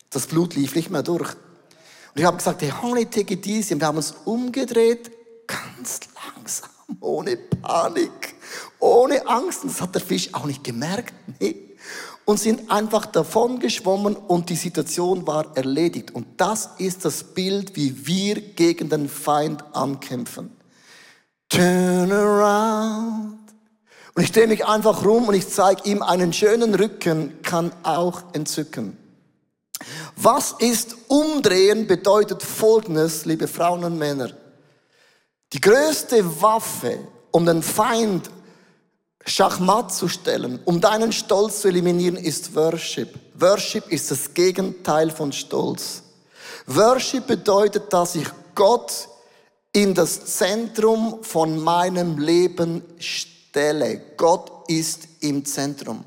Das 0.09 0.27
Blut 0.27 0.55
lief 0.55 0.75
nicht 0.75 0.89
mehr 0.89 1.03
durch. 1.03 1.33
Und 1.33 2.19
ich 2.19 2.25
habe 2.25 2.37
gesagt, 2.37 2.61
hey, 2.61 2.71
honey, 2.81 3.05
take 3.05 3.33
it 3.33 3.45
easy. 3.47 3.73
Und 3.73 3.79
wir 3.81 3.87
haben 3.87 3.97
uns 3.97 4.13
umgedreht, 4.25 5.11
ganz 5.47 6.01
langsam, 6.35 6.69
ohne 6.99 7.35
Panik, 7.37 8.35
ohne 8.79 9.27
Angst. 9.27 9.63
Und 9.63 9.71
das 9.71 9.81
hat 9.81 9.95
der 9.95 10.01
Fisch 10.01 10.33
auch 10.33 10.45
nicht 10.45 10.63
gemerkt. 10.63 11.13
Nee. 11.39 11.55
Und 12.25 12.39
sind 12.39 12.71
einfach 12.71 13.05
davon 13.07 13.59
geschwommen 13.59 14.15
und 14.15 14.49
die 14.49 14.55
Situation 14.55 15.27
war 15.27 15.57
erledigt. 15.57 16.11
Und 16.11 16.25
das 16.37 16.69
ist 16.77 17.03
das 17.03 17.23
Bild, 17.23 17.75
wie 17.75 18.07
wir 18.07 18.39
gegen 18.39 18.87
den 18.87 19.09
Feind 19.09 19.61
ankämpfen. 19.75 20.55
Turn 21.49 22.11
around. 22.11 23.42
Und 24.15 24.23
ich 24.23 24.31
drehe 24.31 24.47
mich 24.47 24.65
einfach 24.65 25.03
rum 25.05 25.27
und 25.27 25.33
ich 25.33 25.49
zeige 25.49 25.89
ihm 25.89 26.03
einen 26.03 26.33
schönen 26.33 26.75
Rücken, 26.75 27.41
kann 27.41 27.71
auch 27.83 28.21
entzücken. 28.33 28.97
Was 30.15 30.53
ist 30.59 30.95
umdrehen 31.07 31.87
bedeutet 31.87 32.43
Folgendes, 32.43 33.25
liebe 33.25 33.47
Frauen 33.47 33.83
und 33.83 33.97
Männer. 33.97 34.31
Die 35.51 35.59
größte 35.59 36.41
Waffe, 36.41 36.99
um 37.31 37.45
den 37.45 37.63
Feind 37.63 38.29
Schachmatt 39.25 39.93
zu 39.93 40.07
stellen, 40.07 40.59
um 40.65 40.81
deinen 40.81 41.11
Stolz 41.11 41.61
zu 41.61 41.69
eliminieren, 41.69 42.17
ist 42.17 42.55
Worship. 42.55 43.09
Worship 43.35 43.91
ist 43.91 44.11
das 44.11 44.33
Gegenteil 44.33 45.09
von 45.09 45.31
Stolz. 45.31 46.03
Worship 46.67 47.25
bedeutet, 47.27 47.91
dass 47.91 48.15
ich 48.15 48.27
Gott 48.53 49.07
in 49.71 49.93
das 49.95 50.25
Zentrum 50.25 51.23
von 51.23 51.57
meinem 51.57 52.19
Leben 52.19 52.83
stelle. 52.99 53.32
Gott 54.17 54.51
ist 54.67 55.07
im 55.21 55.45
Zentrum. 55.45 56.03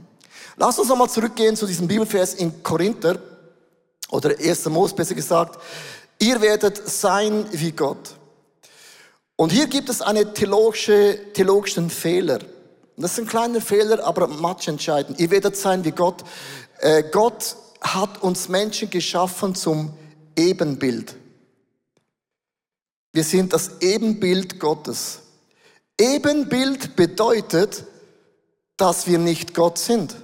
Lass 0.56 0.78
uns 0.78 0.88
nochmal 0.88 1.10
zurückgehen 1.10 1.56
zu 1.56 1.66
diesem 1.66 1.86
Bibelvers 1.86 2.34
in 2.34 2.62
Korinther 2.62 3.18
oder 4.10 4.30
1. 4.38 4.66
Mose 4.66 4.94
besser 4.94 5.14
gesagt, 5.14 5.60
ihr 6.18 6.40
werdet 6.40 6.88
sein 6.88 7.46
wie 7.52 7.72
Gott. 7.72 8.14
Und 9.36 9.52
hier 9.52 9.66
gibt 9.66 9.90
es 9.90 10.00
einen 10.00 10.32
theologische, 10.34 11.18
theologischen 11.34 11.90
Fehler. 11.90 12.38
Das 12.96 13.12
ist 13.12 13.18
ein 13.18 13.26
kleiner 13.26 13.60
Fehler, 13.60 14.02
aber 14.04 14.26
match 14.26 14.68
entscheidend. 14.68 15.20
Ihr 15.20 15.30
werdet 15.30 15.56
sein 15.56 15.84
wie 15.84 15.90
Gott. 15.90 16.24
Äh, 16.78 17.04
Gott 17.12 17.56
hat 17.82 18.22
uns 18.22 18.48
Menschen 18.48 18.88
geschaffen 18.88 19.54
zum 19.54 19.92
Ebenbild. 20.34 21.14
Wir 23.12 23.24
sind 23.24 23.52
das 23.52 23.72
Ebenbild 23.80 24.58
Gottes. 24.58 25.20
Ebenbild 25.98 26.96
bedeutet, 26.96 27.84
dass 28.76 29.06
wir 29.06 29.18
nicht 29.18 29.54
Gott 29.54 29.78
sind. 29.78 30.14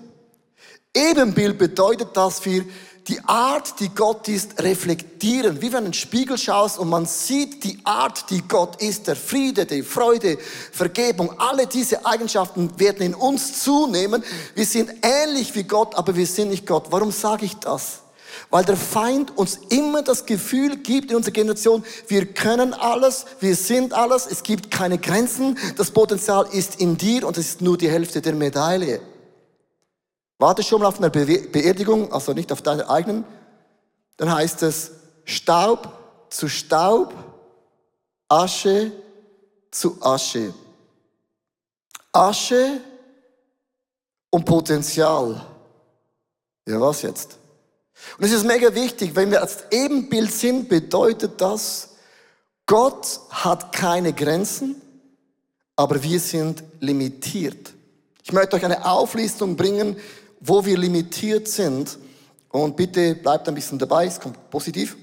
Ebenbild 0.95 1.57
bedeutet, 1.57 2.17
dass 2.17 2.45
wir 2.45 2.65
die 3.09 3.21
Art, 3.25 3.81
die 3.81 3.89
Gott 3.89 4.29
ist, 4.29 4.63
reflektieren. 4.63 5.61
Wie 5.61 5.73
wenn 5.73 5.73
du 5.73 5.79
in 5.79 5.85
den 5.87 5.95
Spiegel 5.95 6.39
schaust 6.39 6.79
und 6.79 6.89
man 6.89 7.07
sieht 7.07 7.65
die 7.65 7.81
Art, 7.85 8.31
die 8.31 8.43
Gott 8.43 8.81
ist, 8.81 9.09
der 9.09 9.17
Friede, 9.17 9.67
die 9.67 9.83
Freude, 9.83 10.39
Vergebung, 10.73 11.39
alle 11.41 11.67
diese 11.67 12.05
Eigenschaften 12.07 12.79
werden 12.79 13.03
in 13.03 13.15
uns 13.15 13.63
zunehmen. 13.63 14.23
Wir 14.55 14.67
sind 14.67 14.91
ähnlich 15.03 15.55
wie 15.55 15.65
Gott, 15.65 15.95
aber 15.95 16.15
wir 16.15 16.27
sind 16.27 16.51
nicht 16.51 16.67
Gott. 16.67 16.87
Warum 16.91 17.11
sage 17.11 17.47
ich 17.47 17.57
das? 17.57 18.02
Weil 18.51 18.65
der 18.65 18.77
Feind 18.77 19.37
uns 19.37 19.59
immer 19.69 20.03
das 20.03 20.27
Gefühl 20.27 20.77
gibt 20.77 21.11
in 21.11 21.17
unserer 21.17 21.33
Generation, 21.33 21.85
wir 22.09 22.27
können 22.27 22.75
alles, 22.75 23.27
wir 23.41 23.57
sind 23.57 23.93
alles, 23.93 24.27
es 24.27 24.43
gibt 24.43 24.71
keine 24.71 24.99
Grenzen, 24.99 25.59
das 25.77 25.91
Potenzial 25.91 26.47
ist 26.53 26.81
in 26.81 26.97
dir 26.97 27.27
und 27.27 27.39
es 27.39 27.49
ist 27.49 27.61
nur 27.61 27.79
die 27.79 27.91
Hälfte 27.91 28.21
der 28.21 28.35
Medaille. 28.35 29.01
Warte 30.39 30.63
schon 30.63 30.81
mal 30.81 30.89
auf 30.89 30.99
eine 30.99 31.11
Beerdigung, 31.11 32.13
also 32.13 32.33
nicht 32.33 32.51
auf 32.51 32.63
deine 32.63 32.91
eigenen. 32.91 33.25
Dann 34.17 34.33
heißt 34.35 34.63
es 34.65 34.91
Staub 35.25 35.99
zu 36.31 36.49
Staub, 36.49 37.15
Asche 38.29 38.93
zu 39.71 39.97
Asche. 40.01 40.53
Asche 42.13 42.81
und 44.31 44.45
Potenzial. 44.45 45.41
Ja, 46.67 46.81
was 46.81 47.03
jetzt? 47.03 47.39
Und 48.19 48.25
es 48.25 48.33
ist 48.33 48.45
mega 48.45 48.75
wichtig, 48.75 49.15
wenn 49.15 49.31
wir 49.31 49.41
als 49.41 49.65
Ebenbild 49.71 50.33
sind, 50.33 50.69
bedeutet 50.69 51.41
das, 51.41 51.91
Gott 52.67 53.21
hat 53.31 53.73
keine 53.73 54.13
Grenzen, 54.13 54.81
aber 55.77 56.03
wir 56.03 56.21
sind 56.21 56.63
limitiert. 56.81 57.73
Ich 58.23 58.33
möchte 58.33 58.57
euch 58.57 58.65
eine 58.65 58.85
Auflistung 58.85 59.57
bringen, 59.57 59.97
wo 60.41 60.65
wir 60.65 60.79
limitiert 60.79 61.49
sind, 61.49 61.99
und 62.53 62.77
bitte 62.77 63.15
bleibt 63.15 63.49
ein 63.49 63.55
bisschen 63.55 63.79
dabei, 63.79 64.07
es 64.07 64.21
kommt 64.21 64.51
positiv. 64.51 64.97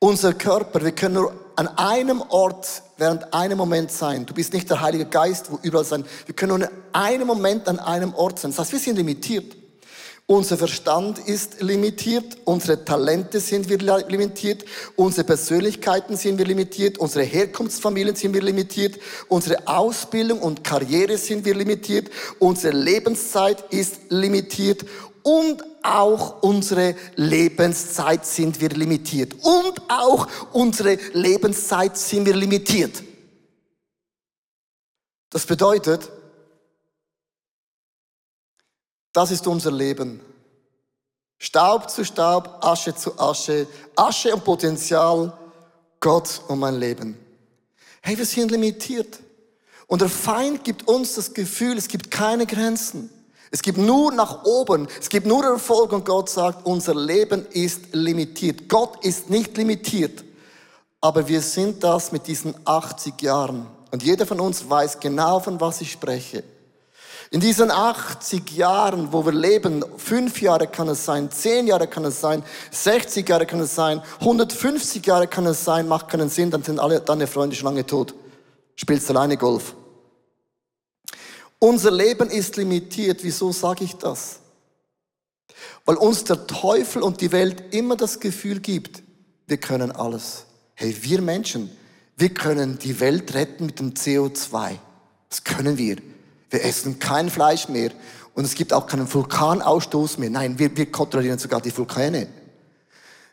Unser 0.00 0.34
Körper, 0.34 0.82
wir 0.82 0.92
können 0.92 1.14
nur 1.14 1.32
an 1.56 1.68
einem 1.68 2.20
Ort 2.22 2.82
während 2.96 3.32
einem 3.32 3.58
Moment 3.58 3.92
sein. 3.92 4.26
Du 4.26 4.34
bist 4.34 4.52
nicht 4.52 4.68
der 4.68 4.80
Heilige 4.80 5.06
Geist, 5.06 5.52
wo 5.52 5.58
überall 5.62 5.84
sein. 5.84 6.04
Wir 6.26 6.34
können 6.34 6.58
nur 6.58 6.68
in 6.68 6.74
einem 6.92 7.26
Moment 7.26 7.68
an 7.68 7.78
einem 7.78 8.12
Ort 8.14 8.38
sein. 8.40 8.50
Das 8.50 8.58
heißt, 8.58 8.72
wir 8.72 8.78
sind 8.80 8.96
limitiert. 8.96 9.56
Unser 10.30 10.56
Verstand 10.56 11.18
ist 11.18 11.60
limitiert, 11.60 12.36
unsere 12.44 12.84
Talente 12.84 13.40
sind 13.40 13.68
wir 13.68 13.78
limitiert, 13.78 14.64
unsere 14.94 15.26
Persönlichkeiten 15.26 16.16
sind 16.16 16.38
wir 16.38 16.44
limitiert, 16.44 16.98
unsere 16.98 17.24
Herkunftsfamilien 17.24 18.14
sind 18.14 18.32
wir 18.32 18.40
limitiert, 18.40 19.00
unsere 19.26 19.66
Ausbildung 19.66 20.38
und 20.38 20.62
Karriere 20.62 21.18
sind 21.18 21.44
wir 21.44 21.56
limitiert, 21.56 22.10
unsere 22.38 22.76
Lebenszeit 22.76 23.64
ist 23.70 24.02
limitiert 24.08 24.84
und 25.24 25.64
auch 25.82 26.40
unsere 26.44 26.94
Lebenszeit 27.16 28.24
sind 28.24 28.60
wir 28.60 28.68
limitiert. 28.68 29.34
Und 29.42 29.82
auch 29.88 30.28
unsere 30.52 30.96
Lebenszeit 31.12 31.98
sind 31.98 32.24
wir 32.24 32.36
limitiert. 32.36 33.02
Das 35.30 35.44
bedeutet, 35.44 36.08
das 39.12 39.30
ist 39.30 39.46
unser 39.46 39.72
Leben. 39.72 40.20
Staub 41.38 41.90
zu 41.90 42.04
Staub, 42.04 42.58
Asche 42.62 42.94
zu 42.94 43.18
Asche, 43.18 43.66
Asche 43.96 44.34
und 44.34 44.44
Potenzial, 44.44 45.32
Gott 45.98 46.42
und 46.48 46.58
mein 46.58 46.78
Leben. 46.78 47.18
Hey, 48.02 48.16
wir 48.16 48.26
sind 48.26 48.50
limitiert. 48.50 49.18
Und 49.86 50.02
der 50.02 50.08
Feind 50.08 50.64
gibt 50.64 50.86
uns 50.86 51.14
das 51.14 51.34
Gefühl, 51.34 51.76
es 51.76 51.88
gibt 51.88 52.10
keine 52.10 52.46
Grenzen. 52.46 53.10
Es 53.50 53.62
gibt 53.62 53.78
nur 53.78 54.12
nach 54.12 54.44
oben, 54.44 54.86
es 55.00 55.08
gibt 55.08 55.26
nur 55.26 55.44
Erfolg 55.44 55.92
und 55.92 56.04
Gott 56.04 56.28
sagt, 56.28 56.64
unser 56.64 56.94
Leben 56.94 57.44
ist 57.50 57.92
limitiert. 57.92 58.68
Gott 58.68 59.04
ist 59.04 59.28
nicht 59.28 59.56
limitiert, 59.56 60.22
aber 61.00 61.26
wir 61.26 61.40
sind 61.40 61.82
das 61.82 62.12
mit 62.12 62.28
diesen 62.28 62.54
80 62.64 63.20
Jahren. 63.20 63.66
Und 63.90 64.04
jeder 64.04 64.24
von 64.24 64.38
uns 64.38 64.70
weiß 64.70 65.00
genau, 65.00 65.40
von 65.40 65.60
was 65.60 65.80
ich 65.80 65.90
spreche. 65.90 66.44
In 67.32 67.40
diesen 67.40 67.70
80 67.70 68.50
Jahren, 68.50 69.12
wo 69.12 69.24
wir 69.24 69.32
leben, 69.32 69.84
fünf 69.98 70.42
Jahre 70.42 70.66
kann 70.66 70.88
es 70.88 71.04
sein, 71.04 71.30
zehn 71.30 71.68
Jahre 71.68 71.86
kann 71.86 72.04
es 72.04 72.20
sein, 72.20 72.42
60 72.72 73.28
Jahre 73.28 73.46
kann 73.46 73.60
es 73.60 73.76
sein, 73.76 74.02
150 74.18 75.06
Jahre 75.06 75.28
kann 75.28 75.46
es 75.46 75.64
sein, 75.64 75.86
macht 75.86 76.08
keinen 76.08 76.28
Sinn, 76.28 76.50
dann 76.50 76.64
sind 76.64 76.80
alle 76.80 77.00
deine 77.00 77.28
Freunde 77.28 77.54
schon 77.54 77.66
lange 77.66 77.86
tot. 77.86 78.14
Spielst 78.74 79.08
alleine 79.10 79.36
Golf. 79.36 79.76
Unser 81.60 81.92
Leben 81.92 82.30
ist 82.30 82.56
limitiert. 82.56 83.22
Wieso 83.22 83.52
sage 83.52 83.84
ich 83.84 83.94
das? 83.94 84.40
Weil 85.84 85.96
uns 85.96 86.24
der 86.24 86.46
Teufel 86.46 87.02
und 87.02 87.20
die 87.20 87.30
Welt 87.30 87.74
immer 87.74 87.96
das 87.96 88.18
Gefühl 88.18 88.60
gibt, 88.60 89.02
wir 89.46 89.58
können 89.58 89.92
alles. 89.92 90.46
Hey, 90.74 90.96
wir 91.02 91.20
Menschen, 91.20 91.70
wir 92.16 92.34
können 92.34 92.78
die 92.78 92.98
Welt 92.98 93.34
retten 93.34 93.66
mit 93.66 93.78
dem 93.78 93.92
CO2. 93.92 94.78
Das 95.28 95.44
können 95.44 95.76
wir. 95.76 95.98
Wir 96.50 96.64
essen 96.64 96.98
kein 96.98 97.30
Fleisch 97.30 97.68
mehr 97.68 97.90
und 98.34 98.44
es 98.44 98.54
gibt 98.54 98.72
auch 98.72 98.86
keinen 98.86 99.12
Vulkanausstoß 99.12 100.18
mehr. 100.18 100.30
Nein, 100.30 100.58
wir, 100.58 100.76
wir 100.76 100.90
kontrollieren 100.90 101.38
sogar 101.38 101.60
die 101.60 101.76
Vulkane. 101.76 102.28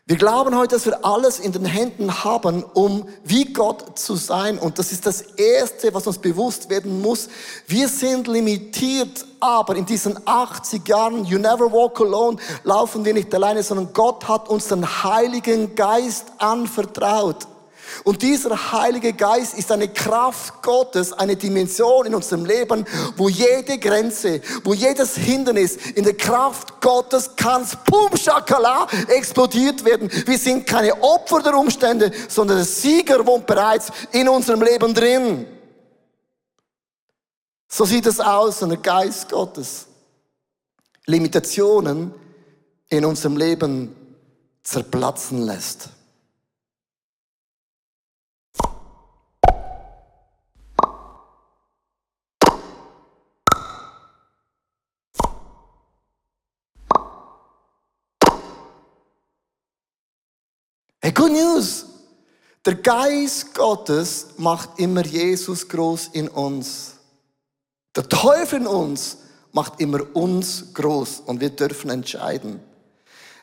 Wir 0.08 0.16
glauben 0.16 0.56
heute, 0.56 0.74
dass 0.76 0.86
wir 0.86 1.04
alles 1.04 1.38
in 1.38 1.52
den 1.52 1.66
Händen 1.66 2.24
haben, 2.24 2.64
um 2.64 3.06
wie 3.24 3.52
Gott 3.52 3.98
zu 3.98 4.16
sein. 4.16 4.58
Und 4.58 4.78
das 4.78 4.90
ist 4.90 5.04
das 5.04 5.20
Erste, 5.20 5.92
was 5.92 6.06
uns 6.06 6.16
bewusst 6.16 6.70
werden 6.70 7.02
muss. 7.02 7.28
Wir 7.66 7.88
sind 7.88 8.26
limitiert, 8.26 9.26
aber 9.38 9.76
in 9.76 9.84
diesen 9.84 10.18
80 10.24 10.88
Jahren, 10.88 11.26
you 11.26 11.38
never 11.38 11.70
walk 11.70 12.00
alone, 12.00 12.38
laufen 12.64 13.04
wir 13.04 13.12
nicht 13.12 13.34
alleine, 13.34 13.62
sondern 13.62 13.92
Gott 13.92 14.26
hat 14.26 14.48
uns 14.48 14.68
den 14.68 14.86
Heiligen 14.86 15.74
Geist 15.74 16.24
anvertraut. 16.38 17.46
Und 18.04 18.22
dieser 18.22 18.72
Heilige 18.72 19.12
Geist 19.12 19.54
ist 19.54 19.70
eine 19.72 19.88
Kraft 19.88 20.62
Gottes, 20.62 21.12
eine 21.12 21.36
Dimension 21.36 22.06
in 22.06 22.14
unserem 22.14 22.44
Leben, 22.44 22.86
wo 23.16 23.28
jede 23.28 23.78
Grenze, 23.78 24.40
wo 24.64 24.74
jedes 24.74 25.16
Hindernis 25.16 25.76
in 25.94 26.04
der 26.04 26.16
Kraft 26.16 26.80
Gottes 26.80 27.36
kann, 27.36 27.66
pum, 27.84 28.16
shakala, 28.16 28.86
explodiert 29.08 29.84
werden. 29.84 30.10
Wir 30.26 30.38
sind 30.38 30.66
keine 30.66 31.02
Opfer 31.02 31.42
der 31.42 31.56
Umstände, 31.56 32.10
sondern 32.28 32.58
der 32.58 32.66
Sieger 32.66 33.24
wohnt 33.26 33.46
bereits 33.46 33.90
in 34.12 34.28
unserem 34.28 34.62
Leben 34.62 34.94
drin. 34.94 35.46
So 37.68 37.84
sieht 37.84 38.06
es 38.06 38.18
aus, 38.18 38.62
wenn 38.62 38.70
der 38.70 38.78
Geist 38.78 39.30
Gottes 39.30 39.86
Limitationen 41.06 42.12
in 42.88 43.04
unserem 43.04 43.36
Leben 43.36 43.94
zerplatzen 44.62 45.42
lässt. 45.42 45.90
Hey, 61.08 61.14
good 61.14 61.32
news! 61.32 61.86
Der 62.66 62.74
Geist 62.74 63.54
Gottes 63.54 64.26
macht 64.36 64.78
immer 64.78 65.06
Jesus 65.06 65.66
groß 65.66 66.08
in 66.08 66.28
uns. 66.28 66.96
Der 67.96 68.06
Teufel 68.06 68.60
in 68.60 68.66
uns 68.66 69.16
macht 69.52 69.80
immer 69.80 70.00
uns 70.14 70.74
groß 70.74 71.20
und 71.24 71.40
wir 71.40 71.48
dürfen 71.48 71.88
entscheiden. 71.88 72.60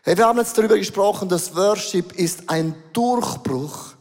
Hey, 0.03 0.15
wir 0.15 0.27
haben 0.27 0.37
jetzt 0.37 0.55
darüber 0.55 0.77
gesprochen, 0.77 1.27
dass 1.27 1.55
Worship 1.55 2.13
ist 2.13 2.51
ein 2.51 2.75
Durchbruch 2.93 3.94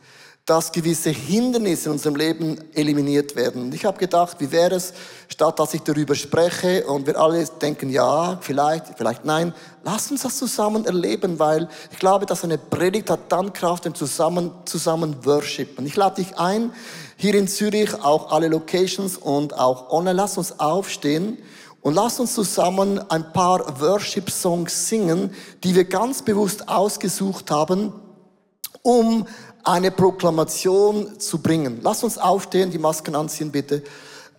dass 0.47 0.73
gewisse 0.73 1.09
Hindernisse 1.09 1.87
in 1.87 1.93
unserem 1.93 2.17
Leben 2.17 2.59
eliminiert 2.75 3.35
werden. 3.35 3.63
Und 3.63 3.75
ich 3.75 3.87
habe 3.87 3.97
gedacht, 3.97 4.37
wie 4.41 4.53
wäre 4.53 4.75
es, 4.75 4.93
statt 5.29 5.59
dass 5.59 5.73
ich 5.73 5.81
darüber 5.81 6.15
spreche 6.15 6.87
und 6.87 7.07
wir 7.07 7.19
alle 7.19 7.47
denken, 7.63 7.89
ja, 7.89 8.37
vielleicht, 8.43 8.89
vielleicht 8.99 9.25
nein, 9.25 9.55
lass 9.85 10.11
uns 10.11 10.23
das 10.23 10.37
zusammen 10.37 10.85
erleben, 10.85 11.39
weil 11.39 11.67
ich 11.91 11.99
glaube, 11.99 12.27
dass 12.27 12.45
eine 12.45 12.59
Predigt 12.59 13.09
hat 13.09 13.33
dann 13.33 13.55
Kraft, 13.55 13.87
wenn 13.87 13.95
zusammen, 13.95 14.51
zusammen 14.67 15.17
worshipen. 15.25 15.87
Ich 15.87 15.97
lade 15.97 16.17
dich 16.17 16.37
ein, 16.37 16.73
hier 17.17 17.35
in 17.35 17.49
Zürich, 17.49 17.95
auch 18.03 18.31
alle 18.31 18.49
Locations 18.49 19.17
und 19.17 19.59
auch 19.59 19.91
online, 19.91 20.17
lass 20.17 20.37
uns 20.37 20.61
aufstehen 20.61 21.39
und 21.81 21.95
lass 21.95 22.21
uns 22.21 22.35
zusammen 22.35 23.01
ein 23.11 23.33
paar 23.33 23.81
Worship-Songs 23.81 24.89
singen, 24.89 25.33
die 25.63 25.75
wir 25.75 25.85
ganz 25.85 26.21
bewusst 26.21 26.69
ausgesucht 26.69 27.51
haben, 27.51 27.95
um 28.83 29.27
eine 29.65 29.91
Proklamation 29.91 31.19
zu 31.19 31.39
bringen. 31.39 31.81
Lass 31.83 32.05
uns 32.05 32.19
aufstehen, 32.19 32.71
die 32.71 32.79
Masken 32.79 33.15
anziehen 33.15 33.51
bitte. 33.51 33.83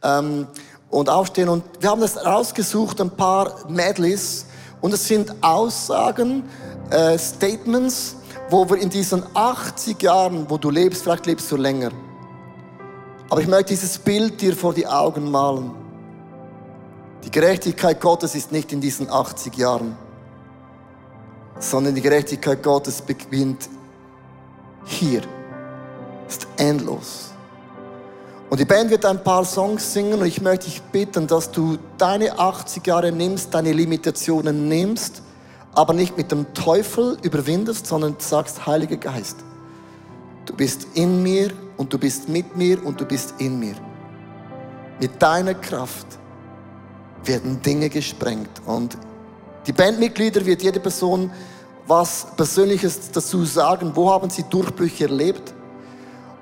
Ähm, 0.04 0.48
und 0.90 1.10
aufstehen. 1.10 1.50
Und 1.50 1.64
wir 1.80 1.90
haben 1.90 2.02
das 2.02 2.24
rausgesucht, 2.24 3.02
ein 3.02 3.10
paar 3.10 3.68
Medleys. 3.68 4.46
Und 4.82 4.94
es 4.94 5.08
sind 5.08 5.34
Aussagen, 5.42 6.44
äh, 6.92 7.18
Statements, 7.18 8.16
wo 8.50 8.70
wir 8.70 8.78
in 8.78 8.90
diesen 8.90 9.24
80 9.34 10.02
Jahren, 10.02 10.50
wo 10.50 10.58
du 10.58 10.70
lebst, 10.70 11.04
vielleicht 11.04 11.26
lebst 11.26 11.52
du 11.52 11.58
länger. 11.58 11.90
Aber 13.30 13.42
ich 13.42 13.48
möchte 13.48 13.74
dieses 13.74 13.98
Bild 13.98 14.40
dir 14.40 14.56
vor 14.56 14.74
die 14.74 14.86
Augen 14.86 15.32
malen. 15.32 15.72
Die 17.24 17.32
Gerechtigkeit 17.32 18.00
Gottes 18.00 18.36
ist 18.36 18.52
nicht 18.52 18.72
in 18.72 18.80
diesen 18.80 19.10
80 19.10 19.58
Jahren, 19.58 19.98
sondern 21.58 21.96
die 21.96 22.02
Gerechtigkeit 22.02 22.62
Gottes 22.62 23.02
beginnt 23.02 23.68
hier. 24.86 25.22
Ist 26.28 26.48
endlos. 26.58 27.32
Und 28.50 28.60
die 28.60 28.66
Band 28.66 28.90
wird 28.92 29.06
ein 29.06 29.24
paar 29.24 29.44
Songs 29.44 29.94
singen 29.94 30.20
und 30.20 30.26
ich 30.26 30.42
möchte 30.42 30.66
dich 30.66 30.82
bitten, 30.82 31.28
dass 31.28 31.52
du 31.52 31.78
deine 31.98 32.38
80 32.38 32.86
Jahre 32.86 33.12
nimmst, 33.12 33.54
deine 33.54 33.74
Limitationen 33.74 34.68
nimmst, 34.68 35.22
aber 35.74 35.94
nicht 35.94 36.16
mit 36.16 36.32
dem 36.32 36.54
Teufel 36.54 37.18
überwindest, 37.22 37.88
sondern 37.88 38.16
sagst, 38.20 38.66
Heiliger 38.66 38.98
Geist, 38.98 39.38
du 40.46 40.56
bist 40.56 40.88
in 40.94 41.22
mir 41.22 41.52
und 41.78 41.92
du 41.92 41.98
bist 41.98 42.30
mit 42.30 42.56
mir 42.56 42.84
und 42.86 43.02
du 43.02 43.06
bist 43.06 43.34
in 43.40 43.60
mir. 43.60 43.76
Mit 45.00 45.22
deiner 45.22 45.56
Kraft 45.56 46.08
werden 47.26 47.62
Dinge 47.62 47.90
gesprengt 47.90 48.62
und 48.66 48.98
die 49.68 49.74
Bandmitglieder 49.74 50.46
wird 50.46 50.62
jede 50.62 50.80
Person 50.80 51.32
was 51.88 52.28
Persönliches 52.36 53.12
dazu 53.12 53.46
sagen. 53.46 53.92
Wo 53.94 54.10
haben 54.12 54.30
Sie 54.30 54.44
Durchbrüche 54.44 55.06
erlebt? 55.06 55.54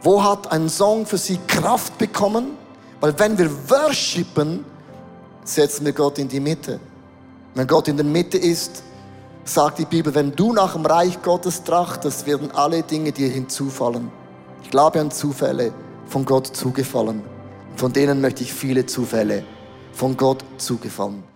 Wo 0.02 0.24
hat 0.24 0.52
ein 0.52 0.70
Song 0.70 1.06
für 1.06 1.18
Sie 1.18 1.40
Kraft 1.48 1.98
bekommen? 1.98 2.58
Weil 3.00 3.18
wenn 3.20 3.38
wir 3.38 3.50
worshipen, 3.70 4.66
setzen 5.44 5.86
wir 5.86 5.94
Gott 5.94 6.18
in 6.20 6.28
die 6.28 6.40
Mitte. 6.40 6.80
Wenn 7.56 7.68
Gott 7.68 7.88
in 7.88 7.98
der 7.98 8.06
Mitte 8.06 8.38
ist, 8.38 8.84
sagt 9.44 9.80
die 9.80 9.86
Bibel, 9.86 10.14
wenn 10.16 10.36
du 10.36 10.54
nach 10.54 10.74
dem 10.74 10.86
Reich 10.86 11.22
Gottes 11.22 11.64
trachtest, 11.64 12.26
werden 12.26 12.52
alle 12.52 12.84
Dinge 12.84 13.12
dir 13.12 13.30
hinzufallen. 13.30 14.10
Ich 14.64 14.70
glaube 14.70 15.00
an 15.00 15.12
Zufälle 15.12 15.74
von 16.08 16.26
Gott 16.26 16.48
zugefallen. 16.48 17.22
Von 17.76 17.92
denen 17.92 18.22
möchte 18.22 18.44
ich 18.44 18.54
viele 18.54 18.86
Zufälle 18.86 19.44
von 19.92 20.16
Gott 20.16 20.44
zugefallen. 20.58 21.33